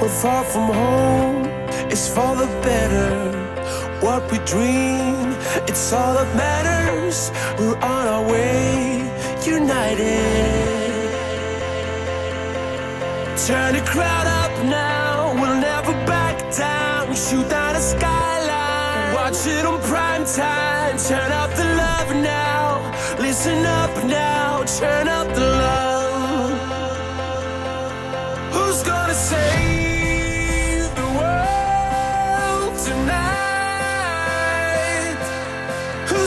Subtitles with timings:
[0.00, 1.46] We're far from home,
[1.90, 3.32] it's for the better.
[4.00, 5.34] What we dream,
[5.66, 7.32] it's all that matters.
[7.58, 9.02] We're on our way,
[9.44, 10.68] united.
[13.44, 17.08] Turn the crowd up now, we'll never back down.
[17.10, 20.96] We shoot down the skyline, watch it on prime time.
[20.96, 26.50] Turn up the love now, listen up now, turn up the love.
[28.52, 29.67] Who's gonna save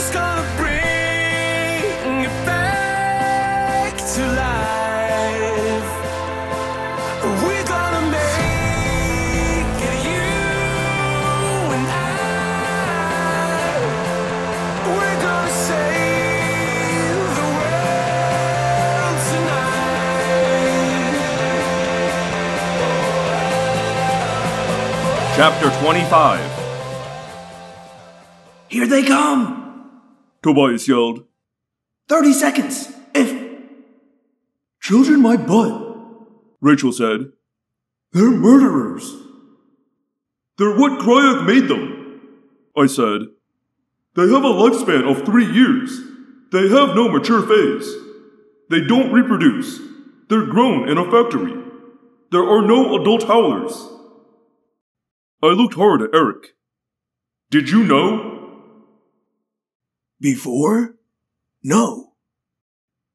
[0.02, 5.90] Who's gonna bring it back to life?
[7.44, 10.34] We're gonna make it, you
[11.76, 12.02] and I.
[14.88, 21.14] We're gonna save the world tonight.
[25.36, 26.40] Chapter 25
[28.68, 29.51] Here they come!
[30.42, 31.24] Tobias yelled.
[32.08, 32.92] 30 seconds!
[33.14, 33.30] If.
[34.80, 35.96] Children, my butt!
[36.60, 37.32] Rachel said.
[38.12, 39.14] They're murderers!
[40.58, 42.20] They're what Crayak made them,
[42.76, 43.22] I said.
[44.14, 45.98] They have a lifespan of three years.
[46.50, 47.88] They have no mature phase.
[48.68, 49.80] They don't reproduce.
[50.28, 51.54] They're grown in a factory.
[52.30, 53.88] There are no adult howlers.
[55.42, 56.54] I looked hard at Erek.
[57.50, 58.41] Did you know?
[60.22, 60.94] Before?
[61.64, 62.12] No.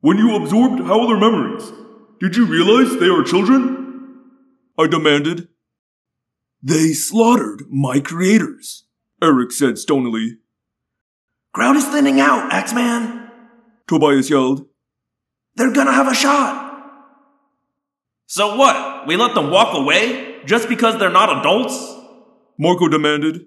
[0.01, 1.71] When you absorbed howler memories,
[2.19, 4.25] did you realize they are children?
[4.77, 5.47] I demanded.
[6.61, 8.87] They slaughtered my creators.
[9.23, 10.39] Erek said stonily.
[11.53, 13.31] Crowd is thinning out, Ax-man!
[13.87, 14.65] Tobias yelled.
[15.55, 16.65] They're gonna have a shot!
[18.25, 19.07] So what?
[19.07, 20.41] We let them walk away?
[20.45, 21.95] Just because they're not adults?
[22.59, 23.45] Marco demanded.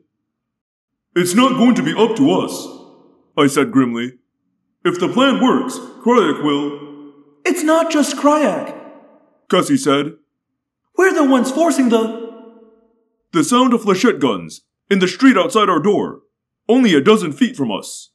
[1.14, 2.79] It's not going to be up to us,
[3.36, 4.14] I said grimly.
[4.84, 7.12] If the plan works, Crayak will.
[7.44, 8.76] It's not just Crayak.
[9.50, 10.14] Cassie said.
[10.96, 12.30] We're the ones forcing the.
[13.32, 16.22] The sound of flechette guns in the street outside our door,
[16.68, 18.10] only a dozen feet from us.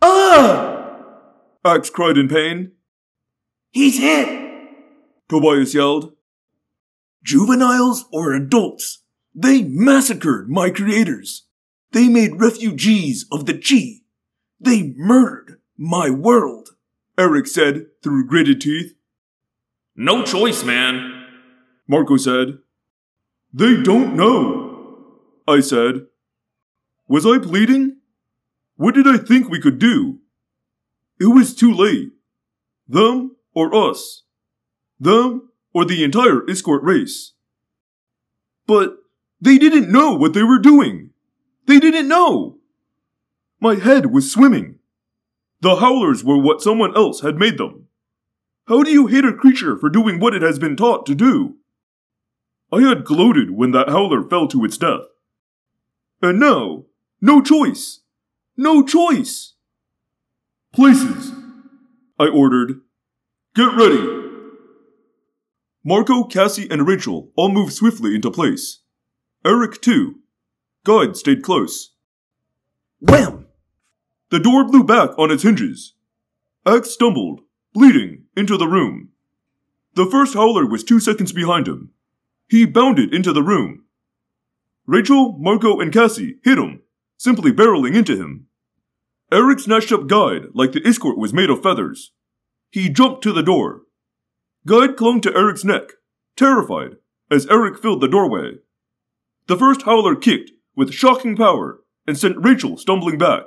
[0.00, 0.94] Ah!
[1.64, 2.72] Ax cried in pain.
[3.72, 4.28] He's hit!
[5.28, 6.14] Tobias yelled.
[7.22, 9.02] Juveniles or adults,
[9.34, 11.46] they massacred my creators.
[11.92, 14.04] They made refugees of the Chee.
[14.60, 16.70] They murdered my world.
[17.18, 18.94] Erek said through gritted teeth.
[19.94, 21.26] No choice, man.
[21.88, 22.58] Marco said.
[23.52, 25.16] They don't know.
[25.48, 26.06] I said.
[27.08, 27.98] Was I pleading?
[28.76, 30.18] What did I think we could do?
[31.18, 32.10] It was too late.
[32.88, 34.24] Them or us.
[35.00, 37.32] Them or the entire Iskoort race.
[38.66, 38.96] But
[39.40, 41.10] they didn't know what they were doing.
[41.66, 42.55] They didn't know.
[43.66, 44.78] My head was swimming.
[45.60, 47.88] The howlers were what someone else had made them.
[48.68, 51.56] How do you hate a creature for doing what it has been taught to do?
[52.72, 55.00] I had gloated when that howler fell to its death.
[56.22, 56.84] And now,
[57.20, 58.02] no choice.
[58.56, 59.54] No choice.
[60.72, 61.32] Places,
[62.20, 62.82] I ordered.
[63.56, 64.28] Get ready.
[65.82, 68.82] Marco, Cassie, and Rachel all moved swiftly into place.
[69.44, 70.20] Erek, too.
[70.84, 71.94] Guide stayed close.
[73.00, 73.45] Wham!
[74.30, 75.94] The door blew back on its hinges.
[76.66, 77.42] Ax stumbled,
[77.72, 79.10] bleeding, into the room.
[79.94, 81.90] The first howler was two seconds behind him.
[82.48, 83.84] He bounded into the room.
[84.86, 86.82] Rachel, Marco, and Cassie hit him,
[87.16, 88.46] simply barreling into him.
[89.32, 92.12] Erek snatched up Guide like the Iskoort was made of feathers.
[92.70, 93.82] He jumped to the door.
[94.66, 95.92] Guide clung to Erek's neck,
[96.36, 96.96] terrified,
[97.30, 98.58] as Erek filled the doorway.
[99.46, 103.46] The first howler kicked with shocking power and sent Rachel stumbling back.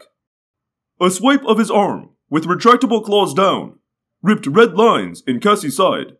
[1.02, 3.80] A swipe of his arm, with retractable claws down,
[4.22, 6.18] ripped red lines in Cassie's side.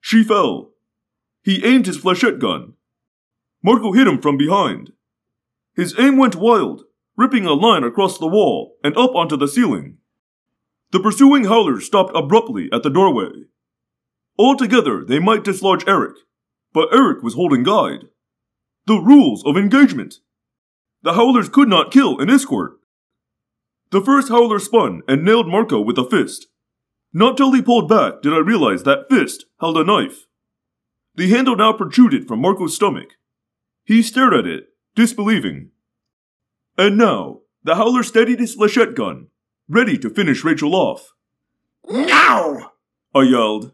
[0.00, 0.70] She fell.
[1.42, 2.74] He aimed his flechette gun.
[3.62, 4.92] Marco hit him from behind.
[5.74, 6.84] His aim went wild,
[7.16, 9.98] ripping a line across the wall and up onto the ceiling.
[10.90, 13.44] The pursuing howlers stopped abruptly at the doorway.
[14.38, 16.16] Altogether, they might dislodge Erek,
[16.72, 18.06] but Erek was holding guide.
[18.86, 20.14] The rules of engagement.
[21.02, 22.77] The howlers could not kill an Iskoort.
[23.90, 26.48] The first howler spun and nailed Marco with a fist.
[27.12, 30.26] Not till he pulled back did I realize that fist held a knife.
[31.14, 33.14] The handle now protruded from Marco's stomach.
[33.84, 35.70] He stared at it, disbelieving.
[36.76, 39.28] And now, the howler steadied his flechette gun,
[39.68, 41.12] ready to finish Rachel off.
[41.88, 42.72] Now!
[43.14, 43.72] I yelled.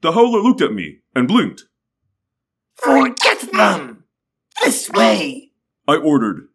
[0.00, 1.64] The howler looked at me and blinked.
[2.76, 4.04] Forget them!
[4.64, 5.50] This way!
[5.86, 6.48] I ordered.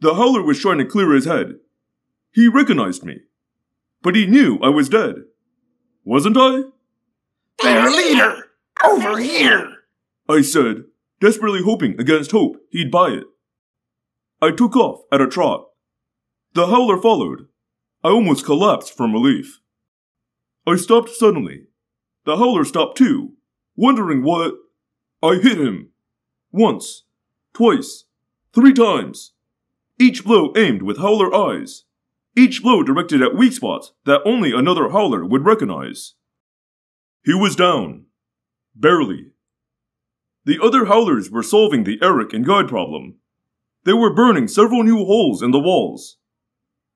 [0.00, 1.54] The howler was trying to clear his head.
[2.32, 3.20] He recognized me.
[4.02, 5.16] But he knew I was dead.
[6.04, 6.62] Wasn't I?
[7.62, 8.44] Their leader!
[8.84, 9.76] Over here!
[10.28, 10.84] I said,
[11.20, 13.24] desperately hoping against hope he'd buy it.
[14.42, 15.66] I took off at a trot.
[16.52, 17.46] The howler followed.
[18.04, 19.60] I almost collapsed from relief.
[20.66, 21.68] I stopped suddenly.
[22.24, 23.32] The howler stopped too,
[23.76, 24.54] wondering what.
[25.22, 25.90] I hit him.
[26.52, 27.04] Once,
[27.54, 28.04] twice,
[28.52, 29.32] three times.
[29.98, 31.84] Each blow aimed with howler eyes.
[32.36, 36.14] Each blow directed at weak spots that only another howler would recognize.
[37.24, 38.04] He was down.
[38.74, 39.32] Barely.
[40.44, 43.16] The other howlers were solving the Erek and Guide problem.
[43.84, 46.18] They were burning several new holes in the walls.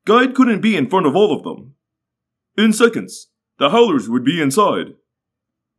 [0.04, 1.74] Guide couldn't be in front of all of them.
[2.58, 3.28] In seconds,
[3.58, 4.94] the howlers would be inside.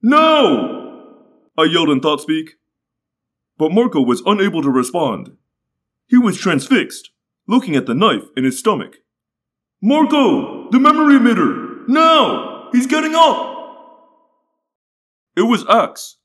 [0.02, 1.22] No!
[1.56, 2.56] I yelled in thought speak.
[3.58, 5.38] But Marco was unable to respond.
[6.08, 7.12] He was transfixed,
[7.48, 8.96] looking at the knife in his stomach.
[9.82, 10.70] Marco!
[10.70, 11.88] The memory emitter!
[11.88, 12.70] Now!
[12.72, 13.52] He's getting up!
[15.36, 16.18] It was Ax,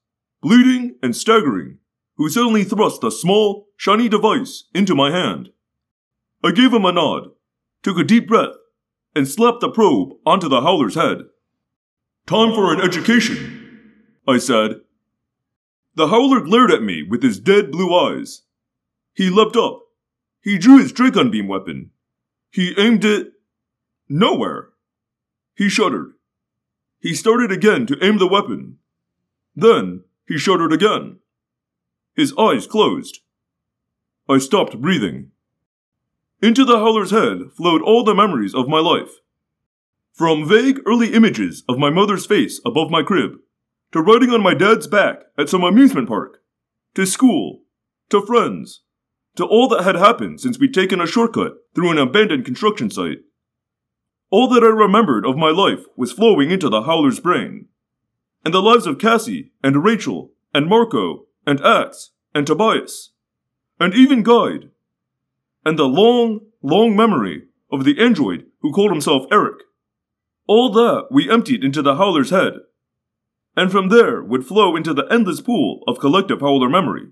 [0.43, 1.79] bleeding and staggering,
[2.17, 5.51] who suddenly thrust a small, shiny device into my hand.
[6.45, 7.31] I gave him a nod,
[7.83, 8.55] took a deep breath,
[9.15, 11.21] and slapped the probe onto the howler's head.
[12.27, 13.95] Time for an education,
[14.29, 14.81] I said.
[15.95, 18.43] The howler glared at me with his dead blue eyes.
[19.15, 19.81] He leapt up.
[20.43, 21.91] He drew his Dracon beam weapon.
[22.51, 23.29] He aimed it
[24.09, 24.71] nowhere.
[25.55, 26.13] He shuddered.
[27.01, 28.79] He started again to aim the weapon.
[29.55, 31.19] Then he shuddered again.
[32.15, 33.21] His eyes closed.
[34.29, 35.31] I stopped breathing.
[36.43, 39.11] Into the howler's head flowed all the memories of my life.
[40.13, 43.33] From vague early images of my mother's face above my crib,
[43.93, 46.43] to riding on my dad's back at some amusement park,
[46.95, 47.63] to school,
[48.11, 48.83] to friends,
[49.37, 53.19] to all that had happened since we'd taken a shortcut through an abandoned construction site.
[54.31, 57.67] All that I remembered of my life was flowing into the howler's brain.
[58.45, 63.11] And the lives of Cassie and Rachel and Marco and Ax and Tobias
[63.79, 64.71] and even Guide.
[65.65, 69.61] And the long, long memory of the android who called himself Erek.
[70.49, 72.55] All that we emptied into the howler's head.
[73.57, 77.09] And from there would flow into the endless pool of collective howler memory.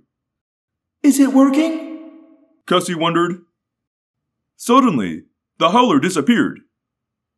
[1.02, 2.10] Is it working?
[2.66, 3.42] Cassie wondered.
[4.56, 5.24] Suddenly,
[5.58, 6.60] the howler disappeared.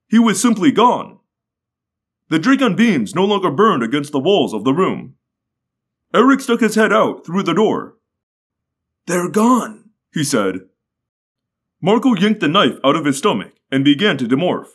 [0.08, 1.18] He was simply gone.
[2.28, 5.14] The Dracon beams no longer burned against the walls of the room.
[6.14, 7.96] Erek stuck his head out through the door.
[9.06, 10.60] They're gone, he said.
[11.80, 14.70] Marco yanked the knife out of his stomach and began to demorph.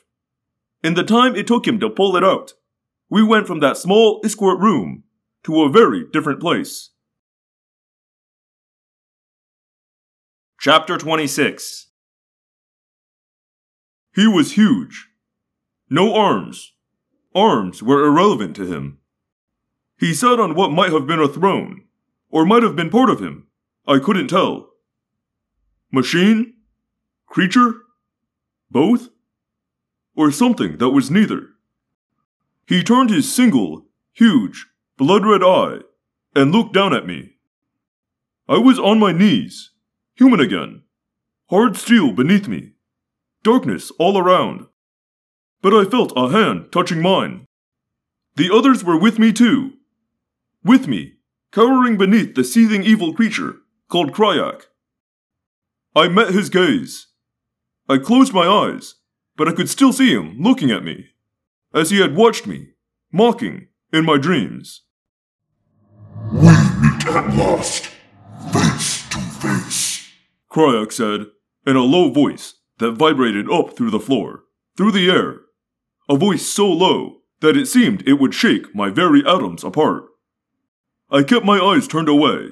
[0.83, 2.54] In the time it took him to pull it out,
[3.10, 5.04] we went from that small Iskoort room
[5.44, 6.92] to a very different place.
[10.60, 11.88] Chapter 26
[14.13, 15.11] He was huge.
[15.94, 16.72] No arms.
[17.36, 19.00] Arms were irrelevant to him.
[20.00, 21.84] He sat on what might have been a throne,
[22.30, 23.48] or might have been part of him.
[23.86, 24.70] I couldn't tell.
[25.92, 26.54] Machine?
[27.28, 27.74] Creature?
[28.72, 29.10] Both?
[30.16, 31.50] Or something that was neither.
[32.66, 34.68] He turned his single, huge,
[34.98, 35.80] blood red eye
[36.34, 37.36] and looked down at me.
[38.48, 39.71] I was on my knees,
[40.16, 40.83] human again,
[41.50, 42.76] hard steel beneath me,
[43.44, 44.68] darkness all around.
[45.61, 47.45] But I felt a hand touching mine.
[48.35, 49.73] The others were with me too.
[50.63, 51.13] With me,
[51.51, 53.57] cowering beneath the seething evil creature
[53.89, 54.63] called Crayak.
[55.95, 57.07] I met his gaze.
[57.89, 58.95] I closed my eyes,
[59.35, 61.07] but I could still see him looking at me,
[61.73, 62.69] as he had watched me,
[63.11, 64.83] mocking, in my dreams.
[66.31, 67.89] We meet at last,
[68.53, 70.07] face to face.
[70.49, 71.27] Crayak said,
[71.68, 74.44] in a low voice that vibrated up through the floor,
[74.77, 75.41] through the air.
[76.11, 80.03] A voice so low that it seemed it would shake my very atoms apart.
[81.09, 82.49] I kept my eyes turned away,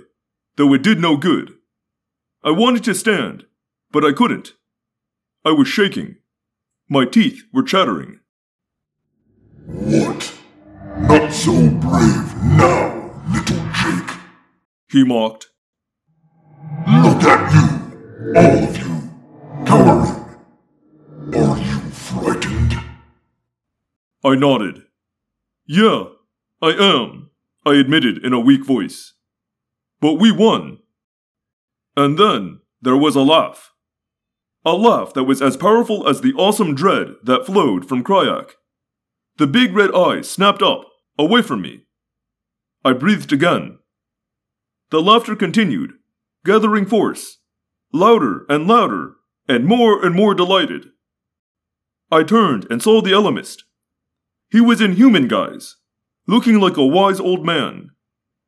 [0.55, 1.55] though it did no good.
[2.41, 3.43] I wanted to stand,
[3.91, 4.53] but I couldn't.
[5.43, 6.19] I was shaking.
[6.87, 8.21] My teeth were chattering.
[9.65, 10.33] What?
[10.97, 14.17] Not so brave now, little Jake.
[14.89, 15.47] He mocked.
[16.87, 20.18] Look at you, all of you, cowering.
[24.29, 24.83] I nodded.
[25.65, 26.03] Yeah,
[26.62, 27.31] I am,
[27.65, 29.13] I admitted in a weak voice.
[30.01, 30.77] But we won.
[31.98, 33.71] And then there was a laugh.
[34.63, 38.51] A laugh that was as powerful as the awesome dread that flowed from Crayak.
[39.38, 40.83] The big red eyes snapped up,
[41.17, 41.86] away from me.
[42.86, 43.79] I breathed again.
[44.91, 45.93] The laughter continued,
[46.45, 47.39] gathering force,
[47.91, 49.15] louder and louder,
[49.48, 50.89] and more and more delighted.
[52.12, 53.63] I turned and saw the Ellimist.
[54.51, 55.75] He was in human guise,
[56.27, 57.91] looking like a wise old man.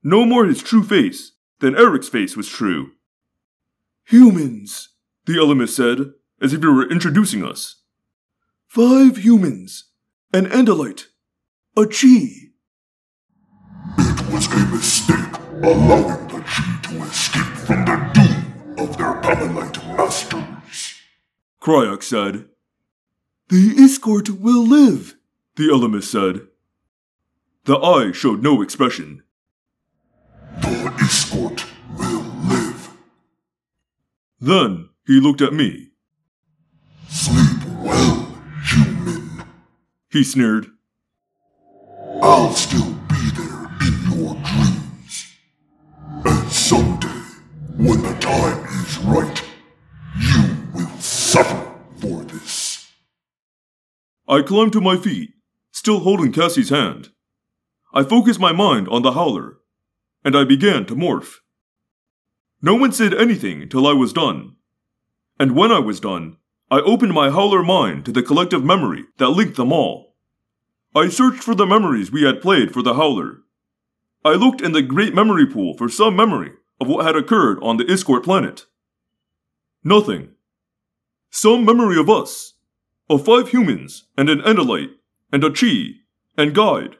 [0.03, 2.91] No more his true face than Erek's face was true.
[4.05, 4.89] Humans,
[5.25, 7.83] the Ellimist said, as if he were introducing us.
[8.67, 9.89] Five humans,
[10.33, 11.05] an Andalite,
[11.77, 12.49] a Chee.
[13.99, 19.77] It was a mistake allowing the Chee to escape from the doom of their Pemalite
[19.95, 20.95] masters.
[21.61, 22.45] Crayak said.
[23.49, 25.15] The Iskoort will live,
[25.55, 26.47] the Ellimist said.
[27.65, 29.23] The eye showed no expression.
[30.61, 31.65] The Iskoort
[31.97, 32.89] will live.
[34.39, 35.89] Then he looked at me.
[37.07, 39.43] Sleep well, human.
[40.09, 40.67] He sneered.
[42.23, 45.35] I'll still be there in your dreams.
[46.25, 47.07] And someday,
[47.77, 49.43] when the time is right,
[50.19, 52.87] you will suffer for this.
[54.27, 55.31] I climbed to my feet,
[55.81, 57.09] still holding Cassie's hand.
[57.91, 59.57] I focused my mind on the howler,
[60.23, 61.37] and I began to morph.
[62.61, 64.57] No one said anything till I was done.
[65.39, 66.37] And when I was done,
[66.69, 70.13] I opened my howler mind to the collective memory that linked them all.
[70.95, 73.39] I searched for the memories we had played for the howler.
[74.23, 77.77] I looked in the great memory pool for some memory of what had occurred on
[77.77, 78.67] the Iskoort planet.
[79.83, 80.35] Nothing.
[81.31, 82.53] Some memory of us,
[83.09, 84.91] of five humans and an Andalite
[85.31, 86.01] and a Chee
[86.37, 86.97] and Guide.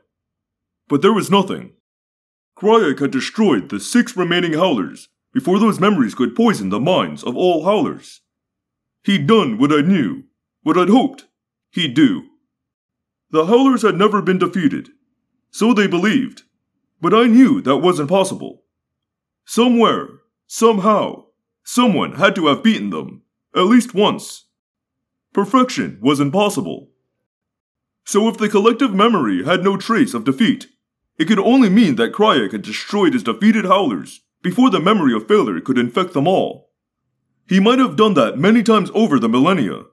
[0.88, 1.73] But there was nothing.
[2.57, 7.35] Crayak had destroyed the six remaining howlers before those memories could poison the minds of
[7.35, 8.21] all howlers.
[9.03, 10.23] He'd done what I knew,
[10.63, 11.25] what I'd hoped
[11.71, 12.23] he'd do.
[13.31, 14.89] The howlers had never been defeated,
[15.50, 16.43] so they believed,
[17.00, 18.63] but I knew that wasn't possible.
[19.45, 20.07] Somewhere,
[20.47, 21.25] somehow,
[21.63, 23.23] someone had to have beaten them,
[23.55, 24.47] at least once.
[25.33, 26.90] Perfection was impossible.
[28.03, 30.67] So if the collective memory had no trace of defeat,
[31.17, 35.27] it could only mean that Crayak had destroyed his defeated howlers before the memory of
[35.27, 36.72] failure could infect them all.
[37.48, 39.84] He might have done that many times over the millennia,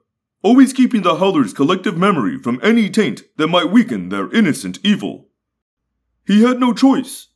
[0.41, 5.29] always keeping the howlers' collective memory from any taint that might weaken their innocent evil.
[6.25, 7.27] He had no choice.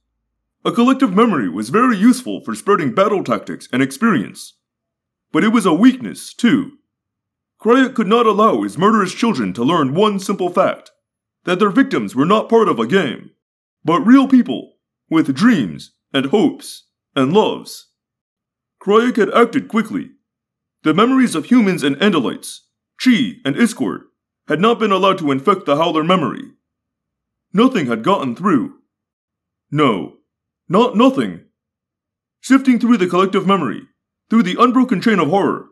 [0.66, 4.54] A collective memory was very useful for spreading battle tactics and experience.
[5.32, 6.78] But it was a weakness, too.
[7.64, 10.92] Crayak could not allow his murderous children to learn one simple fact
[11.46, 13.30] that their victims were not part of a game,
[13.86, 14.74] but real people
[15.10, 17.92] with dreams and hopes and loves.
[18.82, 20.10] Crayak had acted quickly.
[20.84, 22.60] The memories of humans and Andalites,
[23.00, 24.02] Chee and Iskoort,
[24.50, 26.44] had not been allowed to infect the Howler memory.
[27.54, 28.74] Nothing had gotten through.
[29.72, 30.18] No,
[30.68, 31.46] not nothing.
[32.42, 33.84] Sifting through the collective memory,
[34.30, 35.68] through the unbroken chain of horror,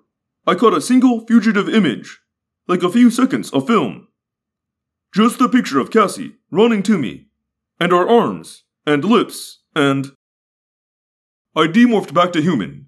[0.48, 2.20] I caught a single fugitive image,
[2.68, 4.08] like a few seconds of film.
[5.14, 7.28] Just the picture of Cassie running to me,
[7.80, 10.12] and our arms, and lips, and.
[11.56, 12.88] I demorphed back to human,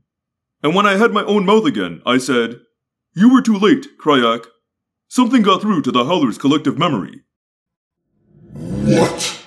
[0.63, 2.61] and when I had my own mouth again, I said,
[3.13, 4.45] You were too late, Crayak.
[5.09, 7.21] Something got through to the Howler's collective memory.
[8.53, 9.43] What?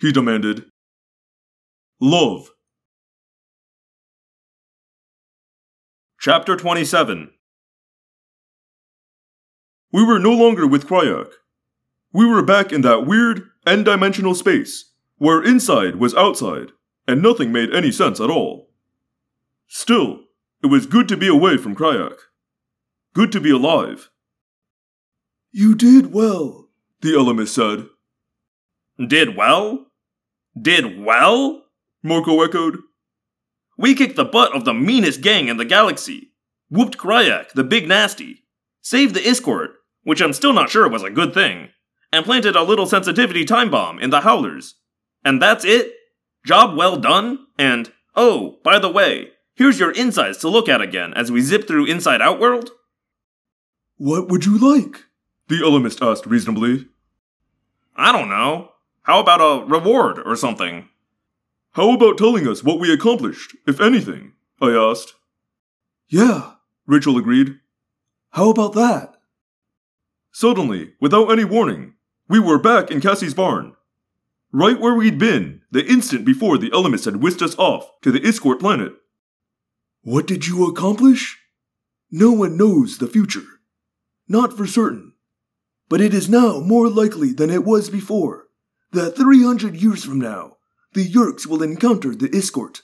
[0.00, 0.66] He demanded.
[2.00, 2.50] Love.
[6.26, 7.30] Chapter 27
[9.92, 11.30] We were no longer with Crayak.
[12.12, 16.72] We were back in that weird, n dimensional space, where inside was outside,
[17.06, 18.70] and nothing made any sense at all.
[19.68, 20.22] Still,
[20.64, 22.18] it was good to be away from Crayak.
[23.14, 24.10] Good to be alive.
[25.52, 26.70] You did well,
[27.02, 27.86] the Ellimist said.
[28.98, 29.86] Did well?
[30.60, 31.62] Did well?
[32.02, 32.78] Marco echoed.
[33.76, 36.32] We kicked the butt of the meanest gang in the galaxy.
[36.70, 38.44] Whooped Crayak, the big nasty.
[38.80, 41.68] Saved the Iskoort, which I'm still not sure was a good thing.
[42.12, 44.76] And planted a little sensitivity time bomb in the Howlers.
[45.24, 45.92] And that's it?
[46.44, 47.46] Job well done?
[47.58, 51.66] And, oh, by the way, here's your insides to look at again as we zip
[51.66, 52.70] through Inside Outworld?
[53.96, 55.04] What would you like?
[55.48, 56.86] The Ellimist asked reasonably.
[57.96, 58.72] I don't know.
[59.02, 60.88] How about a reward or something?
[61.76, 64.32] How about telling us what we accomplished, if anything?
[64.62, 65.12] I asked.
[66.08, 66.52] Yeah,
[66.86, 67.60] Rachel agreed.
[68.30, 69.16] How about that?
[70.32, 71.92] Suddenly, without any warning,
[72.30, 73.74] we were back in Cassie's barn.
[74.52, 78.20] Right where we'd been the instant before the elements had whisked us off to the
[78.20, 78.94] Iskoort planet.
[80.00, 81.38] What did you accomplish?
[82.10, 83.60] No one knows the future.
[84.26, 85.12] Not for certain.
[85.90, 88.46] But it is now more likely than it was before
[88.92, 90.55] that 300 years from now,
[90.96, 92.80] the Yeerks will encounter the Iskoort.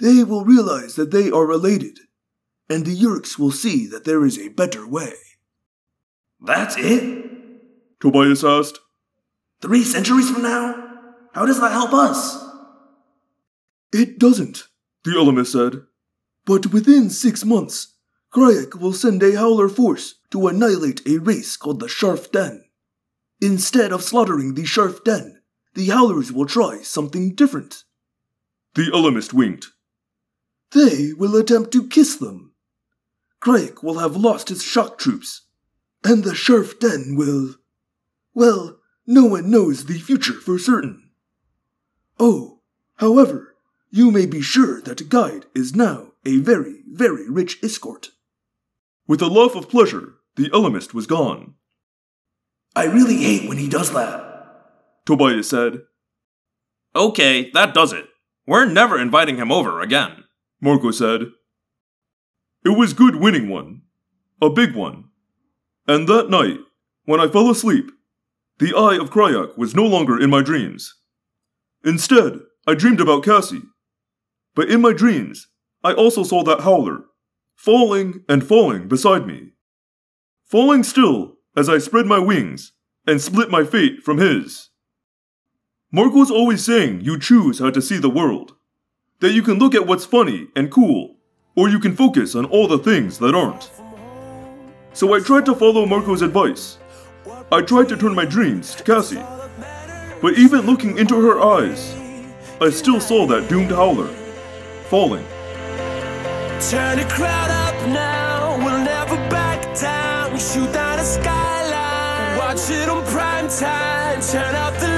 [0.00, 1.96] they will realize that they are related,
[2.68, 5.14] and the Yeerks will see that there is a better way.
[6.40, 7.30] That's it?
[8.00, 8.78] Tobias asked.
[9.60, 10.64] Three centuries from now?
[11.32, 12.44] How does that help us?
[13.92, 14.64] It doesn't,
[15.04, 15.82] The Ellimist said.
[16.44, 17.94] but within six months,
[18.34, 22.64] Crayak will send a Howler force to annihilate a race called the Sharf Den.
[23.40, 25.37] Instead of slaughtering the Sharf Den,
[25.74, 27.84] the Howlers will try something different.
[28.74, 29.68] The Ellimist winked.
[30.72, 32.52] They will attempt to kiss them.
[33.40, 35.42] Crayak will have lost his shock troops,
[36.04, 37.54] and the Sharf Den will.
[38.34, 41.10] Well, no one knows the future for certain.
[42.18, 42.60] Oh,
[42.96, 43.54] however,
[43.90, 48.10] you may be sure that Guide is now a very, very rich escort.
[49.06, 51.54] With a laugh of pleasure, the Ellimist was gone.
[52.76, 54.27] I really hate when he does that.
[55.08, 55.84] Tobias said.
[56.94, 58.04] Okay, that does it.
[58.46, 60.24] We're never inviting him over again.
[60.60, 61.22] Marco said.
[62.62, 63.84] It was good winning one.
[64.42, 65.04] A big one.
[65.86, 66.58] And that night,
[67.06, 67.90] when I fell asleep,
[68.58, 70.94] the eye of Crayak was no longer in my dreams.
[71.82, 73.62] Instead, I dreamed about Cassie.
[74.54, 75.48] But in my dreams,
[75.82, 77.04] I also saw that howler,
[77.56, 79.52] falling and falling beside me.
[80.44, 82.72] Falling still as I spread my wings
[83.06, 84.67] and split my fate from his.
[85.90, 88.54] Marco's always saying you choose how to see the world.
[89.20, 91.16] That you can look at what's funny and cool,
[91.56, 93.70] or you can focus on all the things that aren't.
[94.92, 96.76] So I tried to follow Marco's advice.
[97.50, 99.22] I tried to turn my dreams to Cassie.
[100.20, 101.96] But even looking into her eyes,
[102.60, 104.08] I still saw that doomed howler,
[104.90, 105.24] falling.
[106.68, 110.38] Turn the crowd up now, we'll never back down.
[110.38, 114.20] Shoot down the skyline, watch it on prime time.
[114.20, 114.97] Turn up the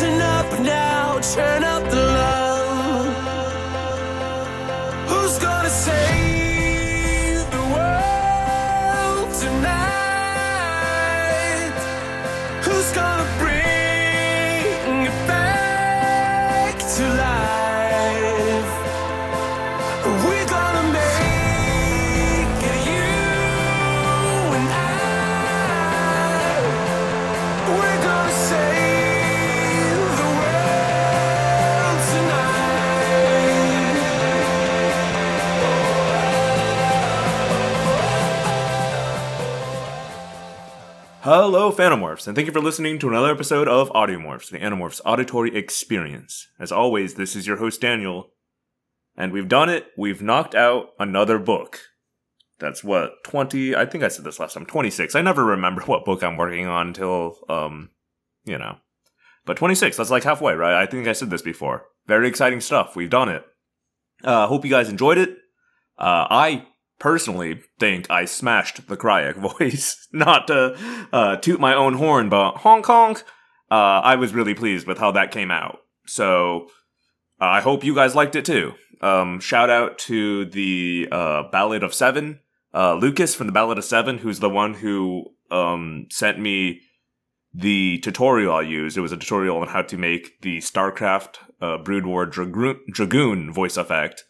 [0.00, 3.14] listen up now, turn up the love.
[5.08, 9.80] Who's gonna save the world tonight?
[12.64, 17.69] Who's gonna bring it back to life?
[41.32, 45.54] Hello, Phantomorphs, and thank you for listening to another episode of Audiomorphs, the Animorphs auditory
[45.54, 46.48] experience.
[46.58, 48.32] As always, this is your host, Daniel,
[49.16, 49.86] and we've done it.
[49.96, 51.82] We've knocked out another book.
[52.58, 55.14] That's what, 20, I think I said this last time, 26.
[55.14, 57.90] I never remember what book I'm working on until, um,
[58.44, 58.78] you know.
[59.46, 60.82] But 26, that's like halfway, right?
[60.82, 61.84] I think I said this before.
[62.08, 62.96] Very exciting stuff.
[62.96, 63.44] We've done it.
[64.24, 65.30] Uh, hope you guys enjoyed it.
[65.96, 66.66] Uh, I
[67.00, 70.06] personally think I smashed the Crayak voice.
[70.12, 70.76] Not to
[71.12, 73.16] uh, toot my own horn, but Hong Kong,
[73.70, 75.80] uh, I was really pleased with how that came out.
[76.06, 76.68] So
[77.40, 78.74] uh, I hope you guys liked it too.
[79.00, 82.40] Um, shout out to the uh, Ballad of Seven,
[82.74, 86.80] uh, Lucas from the Ballad of Seven, who's the one who um, sent me
[87.52, 88.96] the tutorial I used.
[88.96, 93.52] It was a tutorial on how to make the StarCraft uh, Brood War Dragoon, Dragoon
[93.52, 94.24] voice effect.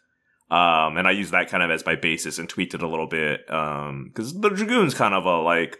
[0.51, 3.07] Um, and I use that kind of as my basis and tweaked it a little
[3.07, 3.49] bit.
[3.53, 5.79] Um, cause the Dragoon's kind of a like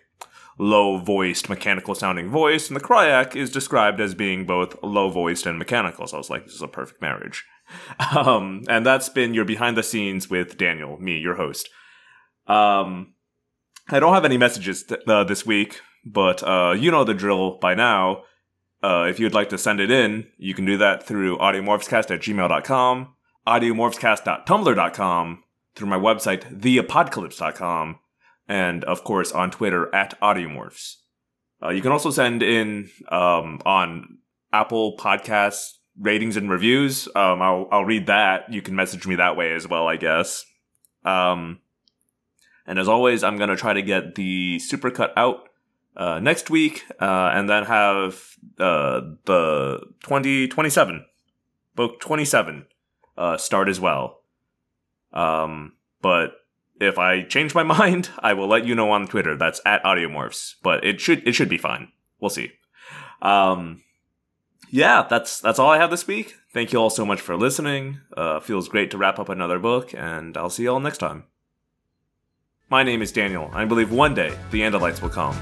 [0.59, 5.47] low voiced, mechanical sounding voice, and the Crayak is described as being both low voiced
[5.47, 6.07] and mechanical.
[6.07, 7.45] So I was like, this is a perfect marriage.
[8.17, 11.69] Um, and that's been your behind the scenes with Daniel, me, your host.
[12.49, 13.15] Um,
[13.89, 17.59] I don't have any messages th- uh, this week, but uh, you know the drill
[17.59, 18.25] by now.
[18.83, 22.21] Uh, if you'd like to send it in, you can do that through audiomorphscast at
[22.21, 23.15] gmail.com,
[23.47, 27.99] audiomorphscast.tumblr.com, through my website, theapocalypse.com,
[28.49, 30.97] and of course on Twitter at audiomorphs.
[31.63, 34.19] Uh, you can also send in um, on
[34.53, 37.07] Apple Podcasts ratings and reviews.
[37.15, 38.53] Um, I'll, I'll read that.
[38.53, 40.45] You can message me that way as well, I guess.
[41.05, 41.61] Um,
[42.67, 45.49] and as always, I'm going to try to get the supercut out
[45.97, 51.05] uh, next week uh, and then have uh, the 2027,
[51.75, 52.67] book 27,
[53.21, 54.23] uh, start as well.
[55.13, 56.33] Um, but
[56.81, 59.37] if I change my mind, I will let you know on Twitter.
[59.37, 60.55] That's at Audiomorphs.
[60.63, 61.93] But it should it should be fine.
[62.19, 62.53] We'll see.
[63.23, 63.83] Um,
[64.71, 66.35] yeah, that's that's all I have this week.
[66.53, 68.01] Thank you all so much for listening.
[68.17, 71.25] Uh, feels great to wrap up another book, and I'll see you all next time.
[72.71, 73.51] My name is Daniel.
[73.53, 75.37] I believe one day the Andalites will come.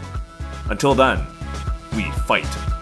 [0.68, 1.24] Until then,
[1.94, 2.77] we fight.